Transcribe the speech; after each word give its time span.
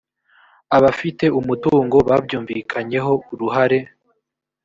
abafite 0.77 1.25
umutungo 1.39 1.97
babyumvikanyeho 2.09 3.11
uruhare 3.33 3.79